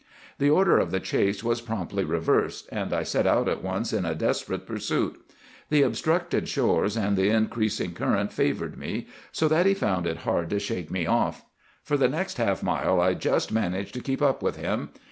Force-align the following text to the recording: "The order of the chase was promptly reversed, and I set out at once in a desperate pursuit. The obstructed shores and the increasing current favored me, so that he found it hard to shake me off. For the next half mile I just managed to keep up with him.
"The 0.39 0.49
order 0.49 0.79
of 0.79 0.89
the 0.89 0.99
chase 0.99 1.43
was 1.43 1.61
promptly 1.61 2.03
reversed, 2.03 2.67
and 2.71 2.91
I 2.91 3.03
set 3.03 3.27
out 3.27 3.47
at 3.47 3.61
once 3.63 3.93
in 3.93 4.03
a 4.03 4.15
desperate 4.15 4.65
pursuit. 4.65 5.21
The 5.69 5.83
obstructed 5.83 6.47
shores 6.47 6.97
and 6.97 7.15
the 7.15 7.29
increasing 7.29 7.93
current 7.93 8.33
favored 8.33 8.79
me, 8.79 9.05
so 9.31 9.47
that 9.49 9.67
he 9.67 9.75
found 9.75 10.07
it 10.07 10.17
hard 10.25 10.49
to 10.49 10.59
shake 10.59 10.89
me 10.89 11.05
off. 11.05 11.45
For 11.83 11.97
the 11.97 12.09
next 12.09 12.37
half 12.37 12.63
mile 12.63 12.99
I 12.99 13.13
just 13.13 13.51
managed 13.51 13.93
to 13.93 14.01
keep 14.01 14.23
up 14.23 14.41
with 14.41 14.55
him. 14.55 14.89